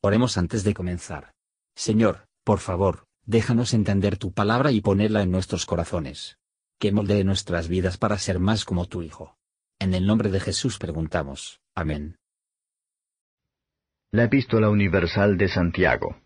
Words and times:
Oremos 0.00 0.38
antes 0.38 0.62
de 0.62 0.74
comenzar. 0.74 1.32
Señor, 1.74 2.28
por 2.44 2.60
favor, 2.60 3.06
déjanos 3.26 3.74
entender 3.74 4.16
tu 4.16 4.32
palabra 4.32 4.70
y 4.70 4.80
ponerla 4.80 5.22
en 5.22 5.32
nuestros 5.32 5.66
corazones. 5.66 6.38
Que 6.78 6.92
moldee 6.92 7.24
nuestras 7.24 7.66
vidas 7.66 7.98
para 7.98 8.16
ser 8.18 8.38
más 8.38 8.64
como 8.64 8.86
tu 8.86 9.02
Hijo. 9.02 9.36
En 9.80 9.94
el 9.94 10.06
nombre 10.06 10.30
de 10.30 10.38
Jesús 10.38 10.78
preguntamos. 10.78 11.60
Amén. 11.74 12.16
La 14.12 14.24
Epístola 14.24 14.70
Universal 14.70 15.36
de 15.36 15.48
Santiago. 15.48 16.20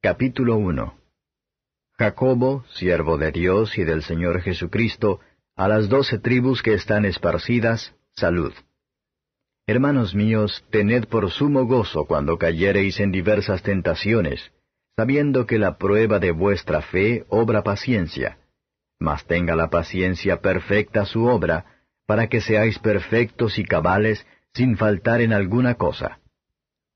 Capítulo 0.00 0.56
1. 0.56 0.94
Jacobo, 1.98 2.64
siervo 2.72 3.18
de 3.18 3.32
Dios 3.32 3.76
y 3.76 3.84
del 3.84 4.02
Señor 4.04 4.40
Jesucristo, 4.40 5.20
a 5.56 5.68
las 5.68 5.88
doce 5.88 6.18
tribus 6.18 6.62
que 6.62 6.74
están 6.74 7.04
esparcidas, 7.04 7.94
salud. 8.12 8.54
Hermanos 9.70 10.16
míos, 10.16 10.64
tened 10.70 11.06
por 11.06 11.30
sumo 11.30 11.64
gozo 11.64 12.04
cuando 12.04 12.38
cayereis 12.38 12.98
en 12.98 13.12
diversas 13.12 13.62
tentaciones, 13.62 14.50
sabiendo 14.96 15.46
que 15.46 15.60
la 15.60 15.78
prueba 15.78 16.18
de 16.18 16.32
vuestra 16.32 16.82
fe 16.82 17.24
obra 17.28 17.62
paciencia. 17.62 18.38
Mas 18.98 19.24
tenga 19.26 19.54
la 19.54 19.70
paciencia 19.70 20.40
perfecta 20.40 21.04
su 21.04 21.24
obra, 21.24 21.66
para 22.04 22.26
que 22.26 22.40
seáis 22.40 22.80
perfectos 22.80 23.60
y 23.60 23.64
cabales, 23.64 24.26
sin 24.54 24.76
faltar 24.76 25.20
en 25.20 25.32
alguna 25.32 25.76
cosa. 25.76 26.18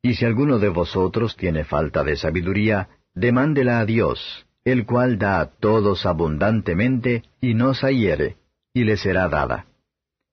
Y 0.02 0.14
si 0.14 0.24
alguno 0.24 0.58
de 0.58 0.70
vosotros 0.70 1.36
tiene 1.36 1.62
falta 1.62 2.02
de 2.02 2.16
sabiduría, 2.16 2.88
demándela 3.14 3.78
a 3.78 3.86
Dios, 3.86 4.48
el 4.64 4.84
cual 4.84 5.16
da 5.16 5.38
a 5.38 5.46
todos 5.46 6.06
abundantemente 6.06 7.22
y 7.40 7.54
no 7.54 7.72
se 7.74 7.94
hiere, 7.94 8.36
y 8.72 8.82
le 8.82 8.96
será 8.96 9.28
dada. 9.28 9.66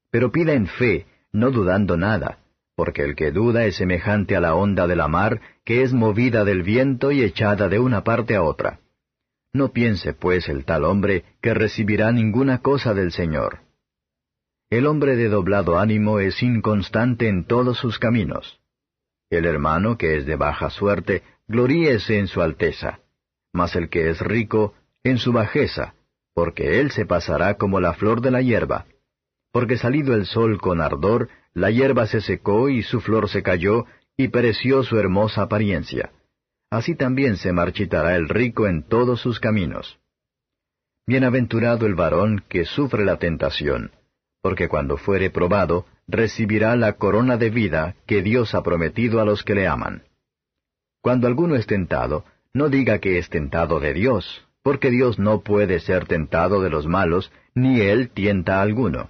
Pero 0.09 0.31
pida 0.31 0.53
en 0.53 0.66
fe, 0.66 1.05
no 1.34 1.52
dudando 1.52 1.98
nada, 1.98 2.40
porque 2.76 3.03
el 3.03 3.16
que 3.16 3.31
duda 3.31 3.66
es 3.66 3.76
semejante 3.76 4.35
a 4.35 4.42
la 4.42 4.56
onda 4.56 4.88
de 4.88 4.95
la 4.95 5.08
mar, 5.08 5.42
que 5.64 5.83
es 5.83 5.94
movida 5.94 6.44
del 6.44 6.64
viento 6.64 7.11
y 7.11 7.23
echada 7.23 7.69
de 7.69 7.80
una 7.80 8.03
parte 8.03 8.36
a 8.36 8.44
otra. 8.44 8.80
No 9.53 9.72
piense, 9.72 10.14
pues, 10.14 10.50
el 10.50 10.66
tal 10.66 10.86
hombre 10.86 11.25
que 11.41 11.53
recibirá 11.53 12.11
ninguna 12.11 12.61
cosa 12.61 12.94
del 12.94 13.11
Señor. 13.11 13.59
El 14.69 14.88
hombre 14.88 15.17
de 15.17 15.28
doblado 15.28 15.78
ánimo 15.78 16.19
es 16.19 16.41
inconstante 16.41 17.28
en 17.28 17.45
todos 17.45 17.78
sus 17.78 18.00
caminos. 18.00 18.61
El 19.30 19.45
hermano 19.45 19.97
que 19.97 20.17
es 20.17 20.25
de 20.25 20.38
baja 20.38 20.69
suerte, 20.69 21.23
gloríese 21.47 22.17
en 22.19 22.28
su 22.28 22.41
alteza, 22.41 23.00
mas 23.53 23.75
el 23.75 23.89
que 23.89 24.09
es 24.09 24.22
rico, 24.22 24.73
en 25.03 25.17
su 25.17 25.34
bajeza, 25.34 25.95
porque 26.34 26.80
él 26.80 26.91
se 26.91 27.06
pasará 27.06 27.56
como 27.56 27.81
la 27.81 27.94
flor 27.94 28.22
de 28.22 28.31
la 28.31 28.41
hierba 28.41 28.86
porque 29.52 29.77
salido 29.77 30.13
el 30.16 30.25
sol 30.25 30.59
con 30.59 30.81
ardor, 30.81 31.30
la 31.53 31.69
hierba 31.69 32.07
se 32.07 32.21
secó 32.21 32.69
y 32.69 32.83
su 32.83 33.02
flor 33.02 33.30
se 33.30 33.44
cayó, 33.44 33.85
y 34.17 34.30
pereció 34.30 34.83
su 34.83 34.97
hermosa 34.97 35.44
apariencia. 35.44 36.11
Así 36.69 36.95
también 36.95 37.35
se 37.35 37.52
marchitará 37.52 38.16
el 38.16 38.29
rico 38.29 38.67
en 38.67 38.83
todos 38.83 39.19
sus 39.19 39.39
caminos. 39.39 39.99
Bienaventurado 41.05 41.85
el 41.85 41.95
varón 41.95 42.44
que 42.47 42.63
sufre 42.63 43.03
la 43.03 43.17
tentación, 43.17 43.91
porque 44.41 44.69
cuando 44.69 44.95
fuere 44.95 45.29
probado, 45.29 45.85
recibirá 46.07 46.75
la 46.75 46.94
corona 46.94 47.38
de 47.38 47.49
vida 47.49 47.95
que 48.05 48.22
Dios 48.22 48.55
ha 48.55 48.63
prometido 48.63 49.19
a 49.19 49.25
los 49.25 49.44
que 49.44 49.55
le 49.55 49.67
aman. 49.67 50.03
Cuando 51.02 51.27
alguno 51.27 51.55
es 51.55 51.66
tentado, 51.66 52.23
no 52.53 52.69
diga 52.69 52.99
que 52.99 53.17
es 53.17 53.29
tentado 53.29 53.79
de 53.79 53.94
Dios, 53.94 54.47
porque 54.61 54.91
Dios 54.91 55.19
no 55.19 55.41
puede 55.41 55.79
ser 55.79 56.05
tentado 56.05 56.61
de 56.61 56.69
los 56.69 56.85
malos, 56.85 57.31
ni 57.55 57.81
él 57.81 58.09
tienta 58.09 58.59
a 58.59 58.61
alguno 58.61 59.09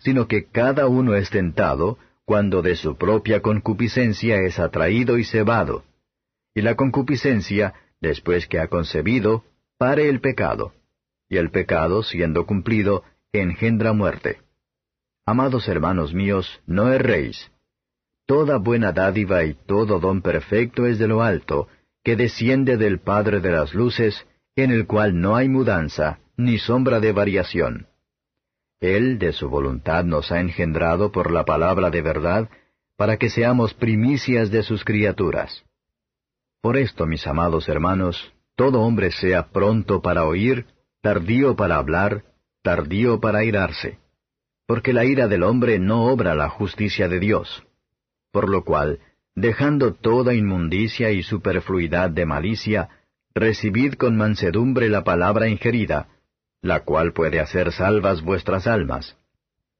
sino 0.00 0.28
que 0.28 0.46
cada 0.46 0.86
uno 0.86 1.14
es 1.14 1.30
tentado 1.30 1.98
cuando 2.24 2.62
de 2.62 2.76
su 2.76 2.96
propia 2.96 3.40
concupiscencia 3.42 4.40
es 4.40 4.58
atraído 4.58 5.18
y 5.18 5.24
cebado. 5.24 5.84
Y 6.54 6.62
la 6.62 6.74
concupiscencia, 6.74 7.74
después 8.00 8.46
que 8.46 8.58
ha 8.58 8.68
concebido, 8.68 9.44
pare 9.78 10.08
el 10.08 10.20
pecado, 10.20 10.72
y 11.28 11.36
el 11.36 11.50
pecado, 11.50 12.02
siendo 12.02 12.46
cumplido, 12.46 13.04
engendra 13.32 13.92
muerte. 13.92 14.38
Amados 15.26 15.68
hermanos 15.68 16.14
míos, 16.14 16.62
no 16.66 16.92
erréis. 16.92 17.50
Toda 18.26 18.58
buena 18.58 18.92
dádiva 18.92 19.44
y 19.44 19.54
todo 19.54 20.00
don 20.00 20.22
perfecto 20.22 20.86
es 20.86 20.98
de 20.98 21.08
lo 21.08 21.22
alto, 21.22 21.68
que 22.02 22.16
desciende 22.16 22.76
del 22.76 23.00
Padre 23.00 23.40
de 23.40 23.50
las 23.50 23.74
Luces, 23.74 24.26
en 24.56 24.70
el 24.70 24.86
cual 24.86 25.20
no 25.20 25.36
hay 25.36 25.48
mudanza, 25.48 26.20
ni 26.36 26.58
sombra 26.58 27.00
de 27.00 27.12
variación 27.12 27.86
él 28.84 29.18
de 29.18 29.32
su 29.32 29.48
voluntad 29.48 30.04
nos 30.04 30.30
ha 30.32 30.40
engendrado 30.40 31.12
por 31.12 31.30
la 31.30 31.44
palabra 31.44 31.90
de 31.90 32.02
verdad, 32.02 32.48
para 32.96 33.16
que 33.16 33.30
seamos 33.30 33.74
primicias 33.74 34.50
de 34.50 34.62
sus 34.62 34.84
criaturas. 34.84 35.64
Por 36.60 36.76
esto, 36.76 37.06
mis 37.06 37.26
amados 37.26 37.68
hermanos, 37.68 38.32
todo 38.56 38.80
hombre 38.82 39.10
sea 39.10 39.48
pronto 39.48 40.00
para 40.00 40.24
oír, 40.24 40.66
tardío 41.02 41.56
para 41.56 41.76
hablar, 41.76 42.24
tardío 42.62 43.20
para 43.20 43.44
irarse, 43.44 43.98
porque 44.66 44.92
la 44.92 45.04
ira 45.04 45.28
del 45.28 45.42
hombre 45.42 45.78
no 45.78 46.04
obra 46.06 46.34
la 46.34 46.48
justicia 46.48 47.08
de 47.08 47.20
Dios. 47.20 47.66
Por 48.32 48.48
lo 48.48 48.64
cual, 48.64 49.00
dejando 49.34 49.94
toda 49.94 50.34
inmundicia 50.34 51.10
y 51.10 51.22
superfluidad 51.22 52.10
de 52.10 52.26
malicia, 52.26 52.88
recibid 53.34 53.94
con 53.94 54.16
mansedumbre 54.16 54.88
la 54.88 55.04
palabra 55.04 55.48
ingerida, 55.48 56.08
la 56.64 56.80
cual 56.80 57.12
puede 57.12 57.40
hacer 57.40 57.72
salvas 57.72 58.22
vuestras 58.22 58.66
almas. 58.66 59.18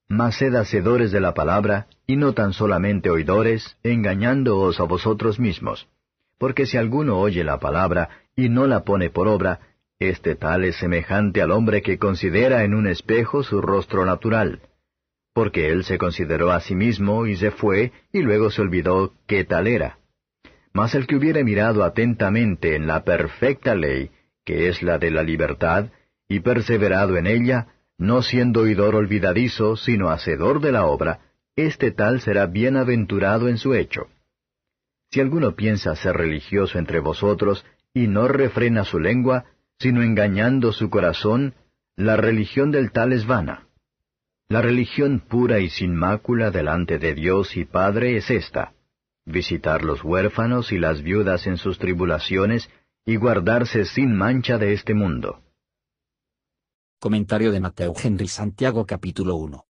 Mas 0.06 0.36
sed 0.36 0.54
hacedores 0.54 1.12
de 1.12 1.20
la 1.20 1.32
palabra, 1.32 1.86
y 2.06 2.16
no 2.16 2.34
tan 2.34 2.52
solamente 2.52 3.08
oidores, 3.08 3.78
engañándoos 3.82 4.78
a 4.80 4.84
vosotros 4.84 5.40
mismos. 5.40 5.88
Porque 6.36 6.66
si 6.66 6.76
alguno 6.76 7.18
oye 7.18 7.42
la 7.42 7.58
palabra 7.58 8.10
y 8.36 8.50
no 8.50 8.66
la 8.66 8.84
pone 8.84 9.08
por 9.08 9.28
obra, 9.28 9.60
este 9.98 10.34
tal 10.34 10.64
es 10.64 10.76
semejante 10.76 11.40
al 11.40 11.52
hombre 11.52 11.80
que 11.80 11.98
considera 11.98 12.64
en 12.64 12.74
un 12.74 12.86
espejo 12.86 13.42
su 13.42 13.62
rostro 13.62 14.04
natural. 14.04 14.60
Porque 15.32 15.70
él 15.70 15.84
se 15.84 15.96
consideró 15.96 16.52
a 16.52 16.60
sí 16.60 16.74
mismo 16.74 17.24
y 17.24 17.36
se 17.36 17.50
fue, 17.50 17.92
y 18.12 18.20
luego 18.20 18.50
se 18.50 18.60
olvidó 18.60 19.14
qué 19.26 19.44
tal 19.44 19.68
era. 19.68 19.96
Mas 20.74 20.94
el 20.94 21.06
que 21.06 21.16
hubiere 21.16 21.44
mirado 21.44 21.82
atentamente 21.82 22.76
en 22.76 22.86
la 22.86 23.04
perfecta 23.04 23.74
ley, 23.74 24.10
que 24.44 24.68
es 24.68 24.82
la 24.82 24.98
de 24.98 25.10
la 25.10 25.22
libertad, 25.22 25.86
y 26.28 26.40
perseverado 26.40 27.16
en 27.16 27.26
ella, 27.26 27.68
no 27.98 28.22
siendo 28.22 28.60
oidor 28.60 28.94
olvidadizo, 28.94 29.76
sino 29.76 30.10
hacedor 30.10 30.60
de 30.60 30.72
la 30.72 30.86
obra, 30.86 31.20
este 31.56 31.92
tal 31.92 32.20
será 32.20 32.46
bienaventurado 32.46 33.48
en 33.48 33.58
su 33.58 33.74
hecho. 33.74 34.08
Si 35.10 35.20
alguno 35.20 35.54
piensa 35.54 35.94
ser 35.94 36.16
religioso 36.16 36.78
entre 36.78 36.98
vosotros 36.98 37.64
y 37.92 38.08
no 38.08 38.26
refrena 38.26 38.84
su 38.84 38.98
lengua, 38.98 39.44
sino 39.78 40.02
engañando 40.02 40.72
su 40.72 40.90
corazón, 40.90 41.54
la 41.96 42.16
religión 42.16 42.72
del 42.72 42.90
tal 42.90 43.12
es 43.12 43.26
vana. 43.26 43.68
La 44.48 44.60
religión 44.60 45.20
pura 45.20 45.60
y 45.60 45.70
sin 45.70 45.94
mácula 45.94 46.50
delante 46.50 46.98
de 46.98 47.14
Dios 47.14 47.56
y 47.56 47.64
Padre 47.64 48.16
es 48.16 48.30
esta, 48.30 48.72
visitar 49.24 49.84
los 49.84 50.02
huérfanos 50.02 50.72
y 50.72 50.78
las 50.78 51.02
viudas 51.02 51.46
en 51.46 51.56
sus 51.56 51.78
tribulaciones 51.78 52.68
y 53.06 53.16
guardarse 53.16 53.84
sin 53.84 54.16
mancha 54.16 54.58
de 54.58 54.72
este 54.72 54.94
mundo. 54.94 55.43
Comentario 57.04 57.52
de 57.52 57.60
Mateo 57.60 57.92
Henry 58.02 58.28
Santiago 58.28 58.86
capítulo 58.86 59.36
1. 59.36 59.66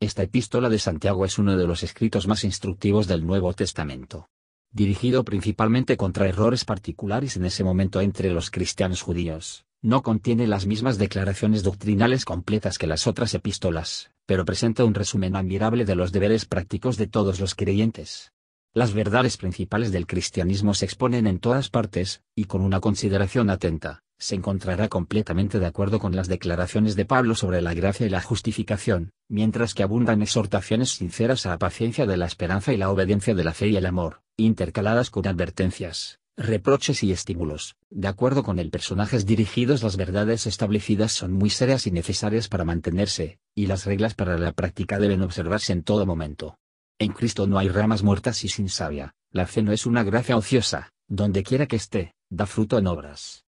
Esta 0.00 0.22
epístola 0.22 0.70
de 0.70 0.78
Santiago 0.78 1.26
es 1.26 1.38
uno 1.38 1.54
de 1.54 1.66
los 1.66 1.82
escritos 1.82 2.26
más 2.26 2.44
instructivos 2.44 3.06
del 3.06 3.26
Nuevo 3.26 3.52
Testamento. 3.52 4.30
Dirigido 4.70 5.22
principalmente 5.22 5.98
contra 5.98 6.26
errores 6.26 6.64
particulares 6.64 7.36
en 7.36 7.44
ese 7.44 7.62
momento 7.62 8.00
entre 8.00 8.30
los 8.30 8.50
cristianos 8.50 9.02
judíos, 9.02 9.66
no 9.82 10.02
contiene 10.02 10.46
las 10.46 10.64
mismas 10.64 10.96
declaraciones 10.96 11.62
doctrinales 11.62 12.24
completas 12.24 12.78
que 12.78 12.86
las 12.86 13.06
otras 13.06 13.34
epístolas, 13.34 14.10
pero 14.24 14.46
presenta 14.46 14.86
un 14.86 14.94
resumen 14.94 15.36
admirable 15.36 15.84
de 15.84 15.94
los 15.94 16.10
deberes 16.10 16.46
prácticos 16.46 16.96
de 16.96 17.06
todos 17.06 17.38
los 17.38 17.54
creyentes. 17.54 18.32
Las 18.72 18.94
verdades 18.94 19.36
principales 19.36 19.92
del 19.92 20.06
cristianismo 20.06 20.72
se 20.72 20.86
exponen 20.86 21.26
en 21.26 21.38
todas 21.38 21.68
partes, 21.68 22.22
y 22.34 22.44
con 22.44 22.62
una 22.62 22.80
consideración 22.80 23.50
atenta, 23.50 24.04
se 24.22 24.36
encontrará 24.36 24.88
completamente 24.88 25.58
de 25.58 25.66
acuerdo 25.66 25.98
con 25.98 26.14
las 26.14 26.28
declaraciones 26.28 26.94
de 26.94 27.04
Pablo 27.04 27.34
sobre 27.34 27.60
la 27.60 27.74
gracia 27.74 28.06
y 28.06 28.08
la 28.08 28.22
justificación, 28.22 29.10
mientras 29.28 29.74
que 29.74 29.82
abundan 29.82 30.22
exhortaciones 30.22 30.90
sinceras 30.90 31.44
a 31.44 31.48
la 31.48 31.58
paciencia 31.58 32.06
de 32.06 32.16
la 32.16 32.26
esperanza 32.26 32.72
y 32.72 32.76
la 32.76 32.90
obediencia 32.90 33.34
de 33.34 33.42
la 33.42 33.52
fe 33.52 33.66
y 33.66 33.76
el 33.76 33.84
amor, 33.84 34.22
intercaladas 34.36 35.10
con 35.10 35.26
advertencias, 35.26 36.20
reproches 36.36 37.02
y 37.02 37.10
estímulos. 37.10 37.74
De 37.90 38.06
acuerdo 38.06 38.44
con 38.44 38.60
el 38.60 38.70
personajes 38.70 39.26
dirigidos 39.26 39.82
las 39.82 39.96
verdades 39.96 40.46
establecidas 40.46 41.10
son 41.10 41.32
muy 41.32 41.50
serias 41.50 41.88
y 41.88 41.90
necesarias 41.90 42.46
para 42.46 42.64
mantenerse, 42.64 43.40
y 43.56 43.66
las 43.66 43.86
reglas 43.86 44.14
para 44.14 44.38
la 44.38 44.52
práctica 44.52 45.00
deben 45.00 45.22
observarse 45.22 45.72
en 45.72 45.82
todo 45.82 46.06
momento. 46.06 46.58
En 47.00 47.12
Cristo 47.12 47.48
no 47.48 47.58
hay 47.58 47.68
ramas 47.68 48.04
muertas 48.04 48.44
y 48.44 48.48
sin 48.48 48.68
savia, 48.68 49.14
la 49.32 49.48
fe 49.48 49.62
no 49.62 49.72
es 49.72 49.84
una 49.84 50.04
gracia 50.04 50.36
ociosa, 50.36 50.92
donde 51.08 51.42
quiera 51.42 51.66
que 51.66 51.74
esté, 51.74 52.14
da 52.30 52.46
fruto 52.46 52.78
en 52.78 52.86
obras 52.86 53.42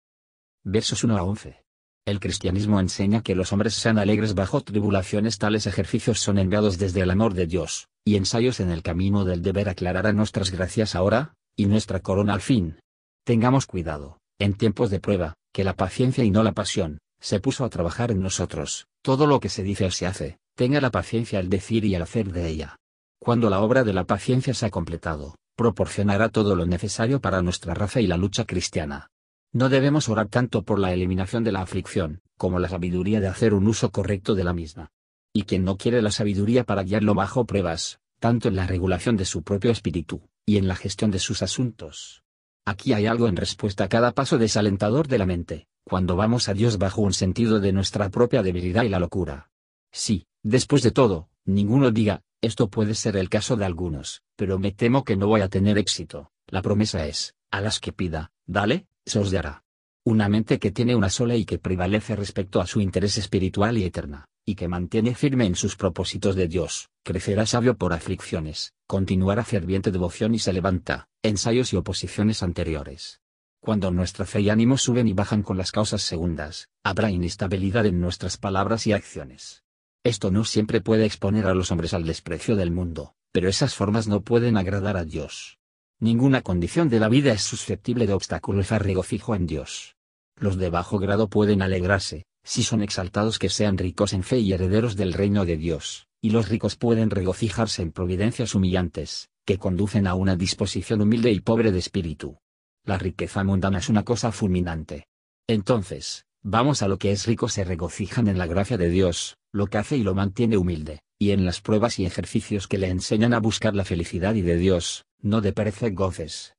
Versos 0.67 1.05
1 1.05 1.19
a 1.19 1.23
11. 1.23 1.63
El 2.07 2.21
cristianismo 2.21 2.81
enseña 2.81 3.23
que 3.23 3.35
los 3.35 3.53
hombres 3.53 3.75
sean 3.75 3.99
alegres 3.99 4.35
bajo 4.35 4.63
tribulaciones. 4.63 5.37
Tales 5.37 5.67
ejercicios 5.67 6.21
son 6.21 6.39
enviados 6.39 6.79
desde 6.79 7.03
el 7.03 7.11
amor 7.11 7.35
de 7.35 7.47
Dios, 7.47 7.89
y 8.03 8.17
ensayos 8.17 8.61
en 8.61 8.71
el 8.71 8.83
camino 8.83 9.27
del 9.27 9.43
deber 9.43 9.69
aclarar 9.69 10.07
a 10.07 10.15
nuestras 10.15 10.51
gracias 10.51 10.95
ahora, 10.95 11.35
y 11.55 11.67
nuestra 11.67 12.01
corona 12.01 12.33
al 12.33 12.41
fin. 12.41 12.79
Tengamos 13.27 13.67
cuidado, 13.67 14.17
en 14.39 14.55
tiempos 14.55 14.89
de 14.89 15.01
prueba, 15.01 15.35
que 15.53 15.65
la 15.65 15.77
paciencia 15.77 16.25
y 16.25 16.31
no 16.31 16.43
la 16.43 16.53
pasión, 16.53 16.97
se 17.21 17.41
puso 17.41 17.67
a 17.67 17.69
trabajar 17.69 18.11
en 18.11 18.23
nosotros, 18.23 18.87
todo 19.03 19.27
lo 19.27 19.41
que 19.41 19.51
se 19.51 19.63
dice 19.63 19.85
o 19.85 19.91
se 19.91 20.07
hace, 20.07 20.39
tenga 20.57 20.81
la 20.81 20.91
paciencia 20.91 21.41
al 21.41 21.51
decir 21.51 21.85
y 21.85 21.95
al 21.95 22.03
hacer 22.03 22.33
de 22.33 22.49
ella. 22.49 22.77
Cuando 23.21 23.51
la 23.51 23.61
obra 23.61 23.85
de 23.85 23.93
la 23.93 24.05
paciencia 24.05 24.55
se 24.55 24.65
ha 24.65 24.71
completado, 24.71 25.37
proporcionará 25.57 26.31
todo 26.31 26.57
lo 26.57 26.65
necesario 26.65 27.21
para 27.21 27.43
nuestra 27.43 27.75
raza 27.75 28.01
y 28.01 28.07
la 28.07 28.17
lucha 28.17 28.47
cristiana. 28.47 29.11
No 29.55 29.69
debemos 29.69 30.09
orar 30.09 30.27
tanto 30.27 30.63
por 30.63 30.81
la 30.81 30.93
eliminación 30.93 31.45
de 31.45 31.53
la 31.53 31.63
aflicción, 31.63 32.21
como 32.37 32.59
la 32.59 32.69
sabiduría 32.69 33.21
de 33.21 33.29
hacer 33.29 33.55
un 33.55 33.69
uso 33.69 33.93
correcto 33.93 34.35
de 34.35 34.43
la 34.43 34.53
misma. 34.53 34.91
Y 35.33 35.45
quien 35.45 35.65
no 35.65 35.77
quiere 35.77 36.03
la 36.03 36.11
sabiduría 36.11 36.65
para 36.65 36.83
guiarlo 36.83 37.15
bajo 37.15 37.45
pruebas, 37.45 38.01
tanto 38.19 38.49
en 38.49 38.57
la 38.57 38.67
regulación 38.67 39.17
de 39.17 39.25
su 39.25 39.45
propio 39.45 39.71
espíritu, 39.71 40.29
y 40.45 40.57
en 40.57 40.67
la 40.67 40.75
gestión 40.75 41.13
de 41.13 41.21
sus 41.21 41.41
asuntos. 41.41 42.25
Aquí 42.65 42.95
hay 42.95 43.07
algo 43.07 43.29
en 43.29 43.37
respuesta 43.37 43.85
a 43.85 43.89
cada 43.89 44.11
paso 44.11 44.39
desalentador 44.39 45.07
de 45.07 45.19
la 45.19 45.27
mente, 45.27 45.69
cuando 45.85 46.17
vamos 46.17 46.49
a 46.49 46.55
Dios 46.55 46.77
bajo 46.77 47.03
un 47.03 47.13
sentido 47.13 47.61
de 47.61 47.73
nuestra 47.73 48.09
propia 48.09 48.43
debilidad 48.43 48.83
y 48.83 48.89
la 48.89 48.99
locura. 48.99 49.53
Sí, 49.93 50.27
después 50.43 50.83
de 50.83 50.91
todo, 50.91 51.29
ninguno 51.45 51.93
diga, 51.93 52.23
esto 52.41 52.71
puede 52.71 52.97
ser 52.97 53.17
el 53.17 53.29
caso 53.29 53.55
de 53.55 53.67
algunos, 53.67 54.23
pero 54.35 54.59
me 54.59 54.73
temo 54.73 55.05
que 55.05 55.17
no 55.17 55.29
voy 55.29 55.43
a 55.43 55.49
tener 55.49 55.79
éxito. 55.79 56.33
La 56.49 56.61
promesa 56.61 57.07
es, 57.07 57.37
a 57.53 57.61
las 57.61 57.79
que 57.79 57.93
pida, 57.93 58.33
dale, 58.47 58.89
se 59.07 59.19
os 59.19 59.31
dará. 59.31 59.65
Una 60.05 60.29
mente 60.29 60.59
que 60.59 60.71
tiene 60.71 60.95
una 60.95 61.09
sola 61.09 61.37
y 61.37 61.45
que 61.45 61.59
prevalece 61.59 62.15
respecto 62.15 62.61
a 62.61 62.67
su 62.67 62.81
interés 62.81 63.17
espiritual 63.17 63.79
y 63.79 63.85
eterna, 63.85 64.27
y 64.45 64.55
que 64.55 64.69
mantiene 64.69 65.15
firme 65.15 65.47
en 65.47 65.55
sus 65.55 65.77
propósitos 65.77 66.37
de 66.37 66.49
Dios, 66.49 66.91
crecerá 67.03 67.47
sabio 67.47 67.77
por 67.77 67.93
aflicciones, 67.93 68.75
continuará 68.87 69.45
ferviente 69.45 69.91
devoción 69.91 70.35
y 70.35 70.39
se 70.39 70.53
levanta, 70.53 71.09
ensayos 71.23 71.73
y 71.73 71.77
oposiciones 71.77 72.43
anteriores. 72.43 73.23
Cuando 73.61 73.91
nuestra 73.91 74.27
fe 74.27 74.43
y 74.43 74.51
ánimo 74.51 74.77
suben 74.77 75.09
y 75.09 75.15
bajan 75.15 75.43
con 75.43 75.57
las 75.57 75.73
causas 75.73 76.03
segundas, 76.03 76.69
habrá 76.83 77.11
inestabilidad 77.11 77.87
en 77.87 77.99
nuestras 77.99 78.37
palabras 78.37 78.87
y 78.87 78.93
acciones. 78.93 79.65
Esto 80.05 80.31
no 80.31 80.45
siempre 80.45 80.83
puede 80.83 81.07
exponer 81.07 81.47
a 81.47 81.55
los 81.55 81.71
hombres 81.71 81.95
al 81.95 82.05
desprecio 82.05 82.57
del 82.57 82.71
mundo, 82.71 83.15
pero 83.33 83.49
esas 83.49 83.75
formas 83.75 84.07
no 84.07 84.21
pueden 84.21 84.59
agradar 84.59 84.99
a 84.99 85.07
Dios. 85.07 85.59
Ninguna 86.05 86.43
condición 86.43 86.91
de 86.91 87.01
la 87.01 87.09
vida 87.09 87.33
es 87.33 87.41
susceptible 87.41 88.07
de 88.07 88.13
obstaculizar 88.13 88.85
regocijo 88.85 89.35
en 89.35 89.47
Dios. 89.47 89.97
Los 90.37 90.59
de 90.59 90.69
bajo 90.69 90.99
grado 90.99 91.31
pueden 91.31 91.63
alegrarse, 91.63 92.27
si 92.45 92.63
son 92.63 92.83
exaltados 92.83 93.39
que 93.39 93.49
sean 93.49 93.79
ricos 93.79 94.13
en 94.13 94.23
fe 94.23 94.39
y 94.39 94.53
herederos 94.53 94.97
del 94.97 95.15
reino 95.15 95.47
de 95.47 95.57
Dios, 95.57 96.07
y 96.21 96.29
los 96.29 96.51
ricos 96.51 96.77
pueden 96.77 97.09
regocijarse 97.09 97.81
en 97.81 97.91
providencias 97.91 98.55
humillantes, 98.55 99.31
que 99.47 99.57
conducen 99.57 100.07
a 100.07 100.15
una 100.15 100.37
disposición 100.37 101.01
humilde 101.01 101.33
y 101.33 101.41
pobre 101.41 101.73
de 101.73 101.79
espíritu. 101.79 102.37
La 102.85 102.99
riqueza 102.99 103.43
mundana 103.43 103.79
es 103.79 103.89
una 103.89 104.03
cosa 104.03 104.31
fulminante. 104.31 105.07
Entonces, 105.49 106.27
vamos 106.43 106.83
a 106.83 106.89
lo 106.89 106.99
que 106.99 107.13
es 107.13 107.25
rico 107.25 107.49
se 107.49 107.65
regocijan 107.65 108.29
en 108.29 108.37
la 108.37 108.47
gracia 108.47 108.77
de 108.77 108.91
Dios, 108.91 109.39
lo 109.55 109.69
que 109.69 109.79
hace 109.79 109.97
y 109.97 110.03
lo 110.03 110.15
mantiene 110.15 110.59
humilde, 110.59 111.01
y 111.19 111.31
en 111.31 111.47
las 111.47 111.63
pruebas 111.63 111.99
y 111.99 112.05
ejercicios 112.05 112.69
que 112.69 112.77
le 112.77 112.89
enseñan 112.89 113.33
a 113.33 113.41
buscar 113.41 113.75
la 113.75 113.87
felicidad 113.87 114.35
y 114.35 114.43
de 114.43 114.59
Dios, 114.59 115.07
no 115.25 115.41
de 115.41 115.55
perece 115.55 115.91
goces. 115.91 116.55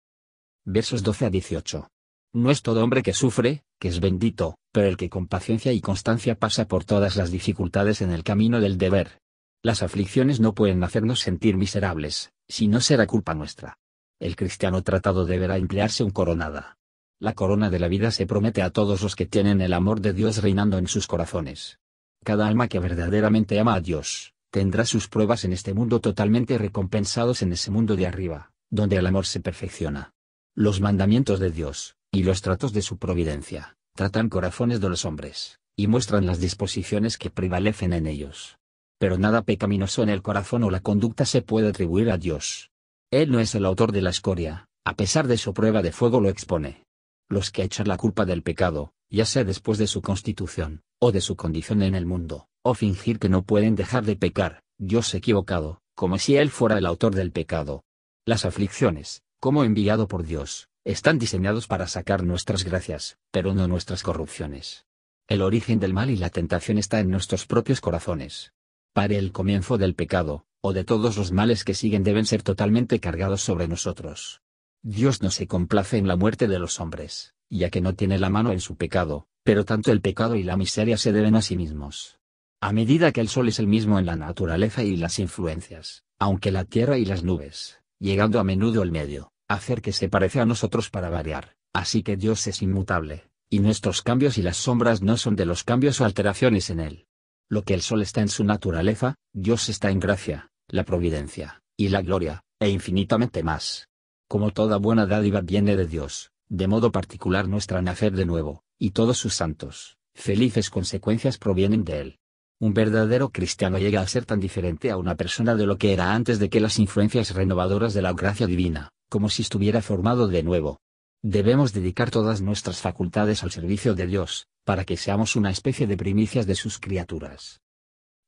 Versos 0.66 1.04
12 1.04 1.28
a 1.28 1.30
18. 1.30 1.88
No 2.34 2.50
es 2.50 2.64
todo 2.64 2.84
hombre 2.84 3.04
que 3.04 3.14
sufre, 3.14 3.64
que 3.80 3.90
es 3.90 4.00
bendito, 4.00 4.58
pero 4.72 4.88
el 4.88 4.98
que 4.98 5.08
con 5.08 5.28
paciencia 5.28 5.72
y 5.72 5.82
constancia 5.82 6.34
pasa 6.34 6.68
por 6.68 6.84
todas 6.84 7.16
las 7.16 7.30
dificultades 7.30 8.02
en 8.02 8.12
el 8.12 8.24
camino 8.24 8.60
del 8.60 8.80
deber. 8.80 9.20
Las 9.62 9.84
aflicciones 9.84 10.40
no 10.40 10.56
pueden 10.56 10.84
hacernos 10.84 11.20
sentir 11.20 11.58
miserables, 11.58 12.32
si 12.48 12.68
no 12.68 12.82
será 12.82 13.06
culpa 13.06 13.36
nuestra. 13.36 13.78
El 14.20 14.36
cristiano 14.36 14.82
tratado 14.82 15.26
deberá 15.26 15.58
emplearse 15.58 16.04
un 16.04 16.10
coronada. 16.10 16.80
La 17.20 17.34
corona 17.34 17.70
de 17.70 17.78
la 17.78 17.88
vida 17.88 18.10
se 18.10 18.26
promete 18.26 18.64
a 18.64 18.72
todos 18.72 19.04
los 19.04 19.16
que 19.16 19.28
tienen 19.28 19.62
el 19.62 19.74
amor 19.74 20.02
de 20.02 20.14
Dios 20.14 20.42
reinando 20.42 20.80
en 20.80 20.88
sus 20.88 21.06
corazones. 21.06 21.78
Cada 22.24 22.48
alma 22.48 22.68
que 22.68 22.80
verdaderamente 22.80 23.60
ama 23.60 23.76
a 23.76 23.82
Dios, 23.82 24.34
tendrá 24.50 24.86
sus 24.86 25.08
pruebas 25.08 25.46
en 25.46 25.54
este 25.54 25.76
mundo 25.76 26.02
totalmente 26.02 26.58
recompensados 26.58 27.44
en 27.44 27.54
ese 27.54 27.70
mundo 27.70 27.96
de 27.96 28.08
arriba, 28.08 28.52
donde 28.70 28.98
el 28.98 29.06
amor 29.06 29.26
se 29.26 29.40
perfecciona. 29.40 30.14
Los 30.56 30.82
mandamientos 30.82 31.40
de 31.40 31.52
Dios, 31.52 31.96
y 32.12 32.24
los 32.24 32.42
tratos 32.42 32.74
de 32.74 32.82
su 32.82 32.98
providencia, 32.98 33.78
tratan 33.96 34.30
corazones 34.30 34.82
de 34.82 34.90
los 34.90 35.06
hombres, 35.06 35.60
y 35.76 35.88
muestran 35.88 36.26
las 36.26 36.40
disposiciones 36.40 37.18
que 37.18 37.30
prevalecen 37.30 37.94
en 37.94 38.08
ellos. 38.08 38.58
Pero 38.98 39.18
nada 39.18 39.42
pecaminoso 39.42 40.04
en 40.04 40.10
el 40.10 40.22
corazón 40.22 40.64
o 40.64 40.70
la 40.70 40.80
conducta 40.80 41.26
se 41.26 41.42
puede 41.42 41.70
atribuir 41.70 42.10
a 42.10 42.18
Dios. 42.18 42.72
Él 43.12 43.32
no 43.32 43.40
es 43.40 43.54
el 43.56 43.66
autor 43.66 43.92
de 43.92 44.02
la 44.02 44.10
escoria, 44.10 44.68
a 44.86 44.96
pesar 44.96 45.28
de 45.28 45.38
su 45.38 45.54
prueba 45.54 45.82
de 45.82 45.92
fuego 45.92 46.22
lo 46.22 46.30
expone. 46.30 46.86
Los 47.30 47.52
que 47.52 47.64
echan 47.64 47.88
la 47.88 47.98
culpa 47.98 48.26
del 48.26 48.44
pecado, 48.44 48.94
ya 49.10 49.26
sea 49.26 49.44
después 49.44 49.78
de 49.78 49.88
su 49.88 50.02
constitución, 50.02 50.82
o 51.00 51.12
de 51.12 51.22
su 51.22 51.36
condición 51.36 51.82
en 51.82 51.96
el 51.96 52.06
mundo, 52.06 52.48
o 52.64 52.74
fingir 52.74 53.20
que 53.20 53.30
no 53.30 53.44
pueden 53.44 53.76
dejar 53.76 54.06
de 54.06 54.16
pecar, 54.16 54.62
Dios 54.78 55.14
equivocado, 55.14 55.82
como 55.96 56.18
si 56.18 56.38
Él 56.38 56.50
fuera 56.50 56.78
el 56.78 56.86
autor 56.86 57.16
del 57.16 57.32
pecado. 57.32 57.84
Las 58.27 58.44
aflicciones, 58.44 59.22
como 59.39 59.63
enviado 59.63 60.07
por 60.07 60.24
Dios, 60.24 60.68
están 60.83 61.19
diseñados 61.19 61.68
para 61.68 61.86
sacar 61.86 62.24
nuestras 62.24 62.63
gracias, 62.63 63.19
pero 63.30 63.54
no 63.54 63.68
nuestras 63.68 64.01
corrupciones. 64.01 64.88
El 65.27 65.44
origen 65.44 65.80
del 65.80 65.94
mal 65.94 66.10
y 66.10 66.18
la 66.18 66.31
tentación 66.31 66.80
está 66.80 67.00
en 67.00 67.12
nuestros 67.12 67.45
propios 67.45 67.81
corazones. 67.81 68.54
Para 68.94 69.13
el 69.13 69.31
comienzo 69.31 69.77
del 69.77 69.94
pecado, 69.94 70.48
o 70.62 70.74
de 70.74 70.83
todos 70.83 71.18
los 71.18 71.31
males 71.33 71.63
que 71.63 71.75
siguen 71.75 72.04
deben 72.04 72.25
ser 72.25 72.42
totalmente 72.42 73.00
cargados 73.00 73.42
sobre 73.42 73.68
nosotros. 73.68 74.42
Dios 74.81 75.21
no 75.21 75.30
se 75.30 75.45
complace 75.45 75.98
en 75.98 76.07
la 76.07 76.16
muerte 76.16 76.48
de 76.48 76.57
los 76.57 76.80
hombres, 76.80 77.36
ya 77.51 77.69
que 77.69 77.81
no 77.81 77.94
tiene 77.94 78.18
la 78.18 78.31
mano 78.31 78.51
en 78.51 78.60
su 78.60 78.75
pecado, 78.75 79.28
pero 79.44 79.66
tanto 79.66 79.92
el 79.92 80.01
pecado 80.01 80.36
y 80.36 80.42
la 80.42 80.57
miseria 80.57 80.98
se 80.98 81.12
deben 81.12 81.36
a 81.36 81.44
sí 81.44 81.56
mismos. 81.57 82.18
A 82.60 82.74
medida 82.74 83.12
que 83.12 83.21
el 83.21 83.30
sol 83.30 83.50
es 83.50 83.60
el 83.60 83.68
mismo 83.68 84.00
en 84.00 84.07
la 84.07 84.16
naturaleza 84.16 84.83
y 84.83 84.98
las 84.98 85.19
influencias, 85.19 86.06
aunque 86.18 86.51
la 86.51 86.66
tierra 86.66 86.98
y 86.98 87.06
las 87.06 87.24
nubes, 87.24 87.80
llegando 88.00 88.39
a 88.39 88.44
menudo 88.44 88.83
el 88.83 88.92
medio, 88.92 89.31
hacer 89.47 89.81
que 89.81 89.94
se 89.94 90.09
parece 90.09 90.39
a 90.39 90.45
nosotros 90.45 90.89
para 90.89 91.09
variar, 91.09 91.56
así 91.74 92.03
que 92.03 92.18
Dios 92.18 92.47
es 92.47 92.62
inmutable, 92.62 93.30
y 93.50 93.59
nuestros 93.59 94.01
cambios 94.01 94.38
y 94.38 94.42
las 94.42 94.57
sombras 94.57 95.01
no 95.01 95.18
son 95.18 95.36
de 95.36 95.45
los 95.45 95.63
cambios 95.63 96.01
o 96.01 96.06
alteraciones 96.06 96.69
en 96.69 96.80
él. 96.80 97.06
Lo 97.47 97.63
que 97.63 97.74
el 97.74 97.81
sol 97.81 98.01
está 98.01 98.21
en 98.21 98.30
su 98.30 98.44
naturaleza, 98.44 99.15
Dios 99.33 99.69
está 99.69 99.92
en 99.92 100.00
gracia, 100.00 100.50
la 100.68 100.83
providencia, 100.83 101.62
y 101.77 101.89
la 101.89 102.01
gloria, 102.01 102.44
e 102.59 102.69
infinitamente 102.69 103.44
más. 103.44 103.87
Como 104.28 104.52
toda 104.52 104.78
buena 104.78 105.06
dádiva 105.06 105.42
viene 105.42 105.75
de 105.75 105.85
Dios, 105.85 106.31
de 106.49 106.68
modo 106.68 106.92
particular 106.92 107.47
nuestra 107.47 107.81
nacer 107.81 108.14
de 108.14 108.25
nuevo, 108.25 108.64
y 108.80 108.92
todos 108.92 109.18
sus 109.18 109.35
santos, 109.35 109.97
felices 110.16 110.69
consecuencias 110.69 111.37
provienen 111.37 111.83
de 111.83 112.02
él. 112.02 112.19
Un 112.57 112.74
verdadero 112.74 113.30
cristiano 113.30 113.78
llega 113.78 114.00
a 114.00 114.07
ser 114.07 114.26
tan 114.26 114.40
diferente 114.40 114.90
a 114.90 114.97
una 114.97 115.16
persona 115.16 115.56
de 115.56 115.66
lo 115.66 115.78
que 115.78 115.92
era 115.92 116.14
antes 116.14 116.40
de 116.40 116.50
que 116.50 116.62
las 116.62 116.80
influencias 116.80 117.33
renovadoras 117.33 117.94
de 117.94 118.02
la 118.02 118.14
gracia 118.14 118.47
divina, 118.47 118.92
como 119.09 119.30
si 119.30 119.42
estuviera 119.42 119.81
formado 119.81 120.30
de 120.30 120.42
nuevo. 120.42 120.80
Debemos 121.21 121.74
dedicar 121.74 122.12
todas 122.12 122.42
nuestras 122.42 122.80
facultades 122.80 123.44
al 123.44 123.52
servicio 123.52 123.94
de 123.94 124.07
Dios, 124.07 124.47
para 124.64 124.85
que 124.85 124.95
seamos 124.95 125.35
una 125.35 125.50
especie 125.50 125.85
de 125.85 125.97
primicias 125.97 126.45
de 126.45 126.56
sus 126.56 126.80
criaturas. 126.80 127.62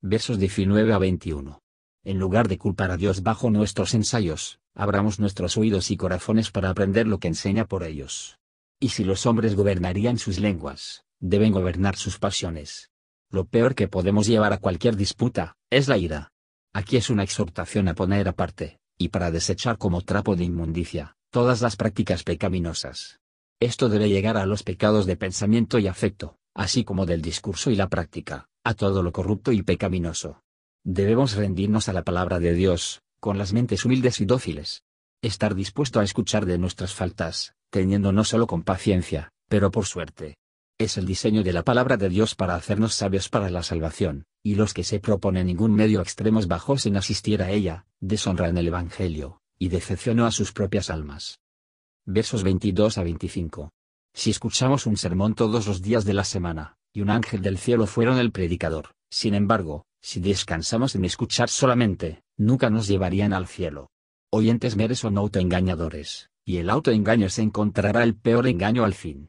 Versos 0.02 0.38
19 0.38 0.92
a 0.92 0.98
21. 0.98 1.60
En 2.04 2.18
lugar 2.18 2.48
de 2.48 2.58
culpar 2.58 2.90
a 2.90 2.96
Dios 2.96 3.22
bajo 3.22 3.50
nuestros 3.50 3.94
ensayos, 3.94 4.60
abramos 4.74 5.18
nuestros 5.18 5.56
oídos 5.56 5.90
y 5.90 5.96
corazones 5.96 6.50
para 6.50 6.68
aprender 6.68 7.06
lo 7.06 7.18
que 7.18 7.28
enseña 7.28 7.64
por 7.64 7.82
ellos. 7.82 8.38
Y 8.78 8.90
si 8.90 9.04
los 9.04 9.24
hombres 9.26 9.56
gobernarían 9.56 10.18
sus 10.18 10.38
lenguas, 10.38 11.04
deben 11.18 11.52
gobernar 11.52 11.96
sus 11.96 12.18
pasiones. 12.18 12.90
Lo 13.30 13.44
peor 13.44 13.74
que 13.74 13.88
podemos 13.88 14.26
llevar 14.26 14.54
a 14.54 14.58
cualquier 14.58 14.96
disputa, 14.96 15.56
es 15.70 15.86
la 15.86 15.98
ira. 15.98 16.30
Aquí 16.72 16.96
es 16.96 17.10
una 17.10 17.24
exhortación 17.24 17.88
a 17.88 17.94
poner 17.94 18.26
aparte, 18.26 18.78
y 18.96 19.08
para 19.08 19.30
desechar 19.30 19.76
como 19.76 20.00
trapo 20.00 20.34
de 20.34 20.44
inmundicia, 20.44 21.14
todas 21.30 21.60
las 21.60 21.76
prácticas 21.76 22.24
pecaminosas. 22.24 23.20
Esto 23.60 23.90
debe 23.90 24.08
llegar 24.08 24.38
a 24.38 24.46
los 24.46 24.62
pecados 24.62 25.04
de 25.04 25.16
pensamiento 25.16 25.78
y 25.78 25.88
afecto, 25.88 26.36
así 26.54 26.84
como 26.84 27.04
del 27.04 27.20
discurso 27.20 27.70
y 27.70 27.76
la 27.76 27.88
práctica, 27.88 28.48
a 28.64 28.72
todo 28.72 29.02
lo 29.02 29.12
corrupto 29.12 29.52
y 29.52 29.62
pecaminoso. 29.62 30.42
Debemos 30.84 31.34
rendirnos 31.34 31.90
a 31.90 31.92
la 31.92 32.04
palabra 32.04 32.38
de 32.38 32.54
Dios, 32.54 33.02
con 33.20 33.36
las 33.36 33.52
mentes 33.52 33.84
humildes 33.84 34.20
y 34.20 34.24
dóciles. 34.24 34.84
Estar 35.20 35.54
dispuesto 35.54 36.00
a 36.00 36.04
escuchar 36.04 36.46
de 36.46 36.56
nuestras 36.56 36.94
faltas, 36.94 37.54
teniendo 37.70 38.12
no 38.12 38.24
solo 38.24 38.46
con 38.46 38.62
paciencia, 38.62 39.32
pero 39.48 39.70
por 39.70 39.84
suerte, 39.84 40.38
es 40.78 40.96
el 40.96 41.06
diseño 41.06 41.42
de 41.42 41.52
la 41.52 41.64
palabra 41.64 41.96
de 41.96 42.08
Dios 42.08 42.36
para 42.36 42.54
hacernos 42.54 42.94
sabios 42.94 43.28
para 43.28 43.50
la 43.50 43.64
salvación, 43.64 44.26
y 44.44 44.54
los 44.54 44.72
que 44.72 44.84
se 44.84 45.00
proponen 45.00 45.48
ningún 45.48 45.74
medio 45.74 46.00
extremos 46.00 46.46
bajos 46.46 46.86
en 46.86 46.96
asistir 46.96 47.42
a 47.42 47.50
ella, 47.50 47.86
deshonran 47.98 48.56
el 48.56 48.68
Evangelio, 48.68 49.42
y 49.58 49.68
decepcionó 49.68 50.24
a 50.24 50.30
sus 50.30 50.52
propias 50.52 50.88
almas. 50.88 51.40
Versos 52.06 52.44
22 52.44 52.96
a 52.96 53.02
25. 53.02 53.72
Si 54.14 54.30
escuchamos 54.30 54.86
un 54.86 54.96
sermón 54.96 55.34
todos 55.34 55.66
los 55.66 55.82
días 55.82 56.04
de 56.04 56.14
la 56.14 56.24
semana, 56.24 56.76
y 56.92 57.00
un 57.00 57.10
ángel 57.10 57.42
del 57.42 57.58
cielo 57.58 57.88
fueron 57.88 58.18
el 58.18 58.30
predicador, 58.30 58.92
sin 59.10 59.34
embargo, 59.34 59.84
si 60.00 60.20
descansamos 60.20 60.94
en 60.94 61.04
escuchar 61.04 61.48
solamente, 61.48 62.22
nunca 62.36 62.70
nos 62.70 62.86
llevarían 62.86 63.32
al 63.32 63.48
cielo. 63.48 63.90
Oyentes 64.30 64.76
meres 64.76 65.00
son 65.00 65.18
autoengañadores, 65.18 66.30
y 66.44 66.58
el 66.58 66.70
autoengaño 66.70 67.28
se 67.30 67.42
encontrará 67.42 68.04
el 68.04 68.14
peor 68.14 68.46
engaño 68.46 68.84
al 68.84 68.94
fin. 68.94 69.28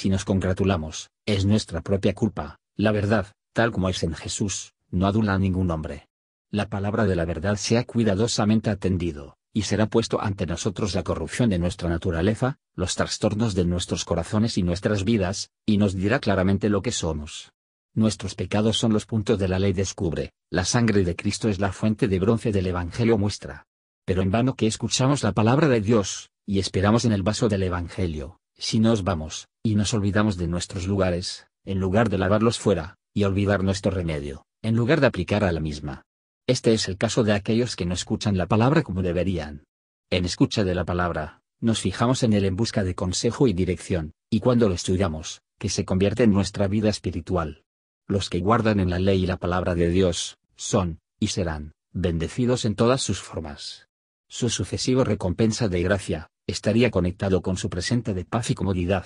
Si 0.00 0.10
nos 0.10 0.24
congratulamos, 0.24 1.10
es 1.26 1.44
nuestra 1.44 1.80
propia 1.80 2.14
culpa, 2.14 2.60
la 2.76 2.92
verdad, 2.92 3.32
tal 3.52 3.72
como 3.72 3.88
es 3.88 4.04
en 4.04 4.14
Jesús, 4.14 4.74
no 4.92 5.08
adula 5.08 5.34
a 5.34 5.40
ningún 5.40 5.72
hombre. 5.72 6.06
La 6.52 6.68
palabra 6.68 7.04
de 7.04 7.16
la 7.16 7.24
verdad 7.24 7.56
se 7.56 7.78
ha 7.78 7.84
cuidadosamente 7.84 8.70
atendido, 8.70 9.36
y 9.52 9.62
será 9.62 9.86
puesto 9.86 10.22
ante 10.22 10.46
nosotros 10.46 10.94
la 10.94 11.02
corrupción 11.02 11.50
de 11.50 11.58
nuestra 11.58 11.88
naturaleza, 11.88 12.58
los 12.76 12.94
trastornos 12.94 13.56
de 13.56 13.64
nuestros 13.64 14.04
corazones 14.04 14.56
y 14.56 14.62
nuestras 14.62 15.02
vidas, 15.02 15.50
y 15.66 15.78
nos 15.78 15.96
dirá 15.96 16.20
claramente 16.20 16.68
lo 16.68 16.80
que 16.80 16.92
somos. 16.92 17.50
Nuestros 17.92 18.36
pecados 18.36 18.78
son 18.78 18.92
los 18.92 19.04
puntos 19.04 19.36
de 19.40 19.48
la 19.48 19.58
ley 19.58 19.72
descubre, 19.72 20.30
la 20.48 20.64
sangre 20.64 21.02
de 21.02 21.16
Cristo 21.16 21.48
es 21.48 21.58
la 21.58 21.72
fuente 21.72 22.06
de 22.06 22.20
bronce 22.20 22.52
del 22.52 22.68
Evangelio 22.68 23.18
muestra. 23.18 23.66
Pero 24.04 24.22
en 24.22 24.30
vano 24.30 24.54
que 24.54 24.68
escuchamos 24.68 25.24
la 25.24 25.32
palabra 25.32 25.66
de 25.66 25.80
Dios, 25.80 26.30
y 26.46 26.60
esperamos 26.60 27.04
en 27.04 27.10
el 27.10 27.24
vaso 27.24 27.48
del 27.48 27.64
Evangelio, 27.64 28.38
si 28.58 28.80
nos 28.80 29.04
vamos, 29.04 29.48
y 29.62 29.76
nos 29.76 29.94
olvidamos 29.94 30.36
de 30.36 30.48
nuestros 30.48 30.86
lugares, 30.86 31.46
en 31.64 31.78
lugar 31.78 32.10
de 32.10 32.18
lavarlos 32.18 32.58
fuera, 32.58 32.96
y 33.14 33.24
olvidar 33.24 33.62
nuestro 33.62 33.90
remedio, 33.90 34.44
en 34.62 34.74
lugar 34.74 35.00
de 35.00 35.06
aplicar 35.06 35.44
a 35.44 35.52
la 35.52 35.60
misma. 35.60 36.02
Este 36.46 36.72
es 36.72 36.88
el 36.88 36.96
caso 36.96 37.22
de 37.22 37.32
aquellos 37.32 37.76
que 37.76 37.86
no 37.86 37.94
escuchan 37.94 38.36
la 38.36 38.46
palabra 38.46 38.82
como 38.82 39.02
deberían. 39.02 39.64
En 40.10 40.24
escucha 40.24 40.64
de 40.64 40.74
la 40.74 40.84
palabra, 40.84 41.40
nos 41.60 41.80
fijamos 41.80 42.22
en 42.22 42.32
él 42.32 42.44
en 42.44 42.56
busca 42.56 42.84
de 42.84 42.94
consejo 42.94 43.46
y 43.46 43.52
dirección, 43.52 44.12
y 44.30 44.40
cuando 44.40 44.68
lo 44.68 44.74
estudiamos, 44.74 45.42
que 45.58 45.68
se 45.68 45.84
convierte 45.84 46.24
en 46.24 46.32
nuestra 46.32 46.68
vida 46.68 46.88
espiritual, 46.88 47.64
los 48.06 48.30
que 48.30 48.40
guardan 48.40 48.80
en 48.80 48.90
la 48.90 48.98
ley 48.98 49.24
y 49.24 49.26
la 49.26 49.36
palabra 49.36 49.74
de 49.74 49.90
Dios, 49.90 50.38
son, 50.56 50.98
y 51.20 51.28
serán, 51.28 51.72
bendecidos 51.92 52.64
en 52.64 52.74
todas 52.74 53.02
sus 53.02 53.20
formas. 53.20 53.88
Su 54.28 54.50
sucesivo 54.50 55.04
recompensa 55.04 55.68
de 55.68 55.82
gracia, 55.82 56.30
estaría 56.48 56.90
conectado 56.90 57.42
con 57.42 57.56
su 57.56 57.70
presente 57.70 58.14
de 58.14 58.24
paz 58.24 58.50
y 58.50 58.54
comodidad. 58.54 59.04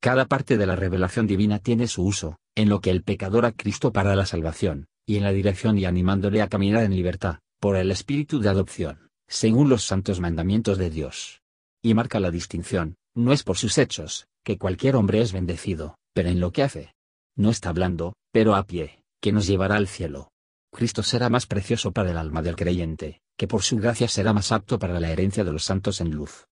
Cada 0.00 0.26
parte 0.26 0.58
de 0.58 0.66
la 0.66 0.76
revelación 0.76 1.26
divina 1.26 1.58
tiene 1.58 1.88
su 1.88 2.04
uso, 2.04 2.36
en 2.54 2.68
lo 2.68 2.80
que 2.80 2.90
el 2.90 3.02
pecador 3.02 3.46
a 3.46 3.52
Cristo 3.52 3.92
para 3.92 4.14
la 4.14 4.26
salvación, 4.26 4.86
y 5.06 5.16
en 5.16 5.24
la 5.24 5.32
dirección 5.32 5.78
y 5.78 5.86
animándole 5.86 6.42
a 6.42 6.48
caminar 6.48 6.84
en 6.84 6.94
libertad, 6.94 7.38
por 7.58 7.76
el 7.76 7.90
espíritu 7.90 8.38
de 8.38 8.50
adopción, 8.50 9.08
según 9.26 9.70
los 9.70 9.84
santos 9.84 10.20
mandamientos 10.20 10.76
de 10.76 10.90
Dios. 10.90 11.40
Y 11.82 11.94
marca 11.94 12.20
la 12.20 12.30
distinción, 12.30 12.96
no 13.14 13.32
es 13.32 13.42
por 13.42 13.56
sus 13.56 13.78
hechos, 13.78 14.26
que 14.44 14.58
cualquier 14.58 14.96
hombre 14.96 15.22
es 15.22 15.32
bendecido, 15.32 15.96
pero 16.12 16.28
en 16.28 16.38
lo 16.38 16.52
que 16.52 16.62
hace. 16.62 16.92
No 17.34 17.50
está 17.50 17.70
hablando, 17.70 18.14
pero 18.30 18.54
a 18.54 18.66
pie, 18.66 19.00
que 19.22 19.32
nos 19.32 19.46
llevará 19.46 19.76
al 19.76 19.88
cielo. 19.88 20.30
Cristo 20.70 21.02
será 21.02 21.30
más 21.30 21.46
precioso 21.46 21.92
para 21.92 22.10
el 22.10 22.18
alma 22.18 22.42
del 22.42 22.56
creyente, 22.56 23.20
que 23.38 23.48
por 23.48 23.62
su 23.62 23.78
gracia 23.78 24.08
será 24.08 24.34
más 24.34 24.52
apto 24.52 24.78
para 24.78 25.00
la 25.00 25.10
herencia 25.10 25.44
de 25.44 25.52
los 25.52 25.64
santos 25.64 26.00
en 26.00 26.10
luz. 26.10 26.46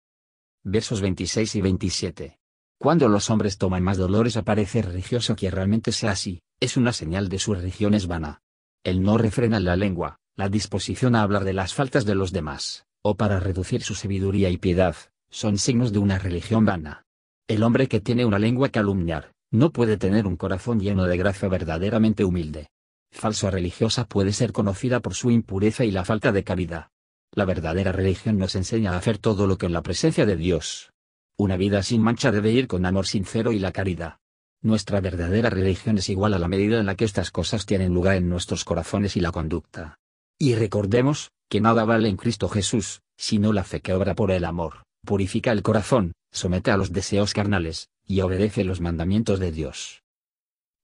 Versos 0.65 1.01
26 1.01 1.57
y 1.57 1.61
27. 1.61 2.39
Cuando 2.79 3.09
los 3.09 3.31
hombres 3.31 3.59
toman 3.59 3.83
más 3.83 3.99
dolores 3.99 4.37
a 4.37 4.45
parecer 4.45 4.87
religioso 4.87 5.35
que 5.35 5.51
realmente 5.51 5.91
sea 5.91 6.13
así, 6.13 6.41
es 6.61 6.77
una 6.77 6.93
señal 6.93 7.29
de 7.29 7.41
su 7.41 7.53
religión 7.53 7.95
es 7.95 8.07
vana. 8.07 8.43
El 8.85 9.03
no 9.03 9.19
refrena 9.19 9.59
la 9.59 9.75
lengua, 9.75 10.21
la 10.37 10.49
disposición 10.49 11.17
a 11.17 11.23
hablar 11.23 11.43
de 11.43 11.53
las 11.53 11.75
faltas 11.75 12.05
de 12.05 12.15
los 12.15 12.31
demás, 12.31 12.87
o 13.03 13.17
para 13.17 13.41
reducir 13.41 13.83
su 13.83 13.97
sabiduría 13.97 14.51
y 14.51 14.57
piedad, 14.57 14.95
son 15.31 15.59
signos 15.59 15.93
de 15.93 15.99
una 15.99 16.21
religión 16.21 16.65
vana. 16.65 17.07
El 17.49 17.65
hombre 17.65 17.89
que 17.89 18.01
tiene 18.01 18.25
una 18.25 18.39
lengua 18.39 18.69
calumniar, 18.69 19.33
no 19.51 19.73
puede 19.73 19.97
tener 19.97 20.29
un 20.29 20.37
corazón 20.37 20.79
lleno 20.79 21.07
de 21.07 21.17
gracia 21.17 21.49
verdaderamente 21.49 22.25
humilde. 22.25 22.69
Falsa 23.11 23.51
religiosa 23.51 24.05
puede 24.05 24.33
ser 24.33 24.53
conocida 24.53 25.01
por 25.01 25.15
su 25.15 25.33
impureza 25.33 25.85
y 25.85 25.91
la 25.91 26.05
falta 26.05 26.31
de 26.31 26.45
caridad. 26.45 26.92
La 27.35 27.47
verdadera 27.47 27.93
religión 27.93 28.37
nos 28.37 28.55
enseña 28.57 28.93
a 28.93 28.99
hacer 28.99 29.17
todo 29.17 29.47
lo 29.47 29.57
que 29.57 29.65
en 29.65 29.73
la 29.73 29.83
presencia 29.83 30.27
de 30.27 30.37
Dios. 30.37 30.93
Una 31.39 31.57
vida 31.57 31.83
sin 31.83 32.03
mancha 32.03 32.31
debe 32.31 32.53
ir 32.53 32.69
con 32.69 32.85
amor 32.85 33.07
sincero 33.07 33.53
y 33.53 33.59
la 33.59 33.73
caridad. 33.73 34.19
Nuestra 34.61 35.01
verdadera 35.01 35.49
religión 35.49 35.97
es 35.97 36.11
igual 36.11 36.35
a 36.35 36.39
la 36.39 36.47
medida 36.47 36.79
en 36.79 36.85
la 36.85 36.95
que 36.95 37.07
estas 37.07 37.31
cosas 37.31 37.65
tienen 37.65 37.95
lugar 37.95 38.17
en 38.17 38.29
nuestros 38.29 38.65
corazones 38.65 39.17
y 39.17 39.21
la 39.21 39.33
conducta. 39.33 39.99
Y 40.39 40.57
recordemos, 40.57 41.31
que 41.49 41.63
nada 41.63 41.85
vale 41.85 42.11
en 42.11 42.17
Cristo 42.17 42.51
Jesús, 42.51 43.01
sino 43.17 43.55
la 43.55 43.65
fe 43.65 43.81
que 43.81 43.95
obra 43.95 44.15
por 44.15 44.31
el 44.31 44.45
amor, 44.45 44.83
purifica 45.03 45.53
el 45.53 45.63
corazón, 45.63 46.13
somete 46.31 46.71
a 46.71 46.77
los 46.77 46.93
deseos 46.93 47.33
carnales, 47.33 47.89
y 48.07 48.21
obedece 48.21 48.63
los 48.63 48.83
mandamientos 48.83 49.41
de 49.41 49.53
Dios. 49.53 50.03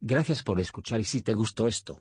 Gracias 0.00 0.42
por 0.42 0.60
escuchar 0.60 1.00
y 1.00 1.04
si 1.04 1.20
te 1.20 1.34
gustó 1.34 1.68
esto, 1.68 2.00